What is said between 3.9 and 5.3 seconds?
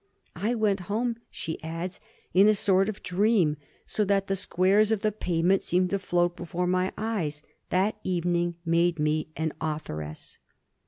that the squares of the